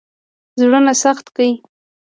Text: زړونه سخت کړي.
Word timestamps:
زړونه 0.59 0.93
سخت 1.03 1.25
کړي. 1.35 1.51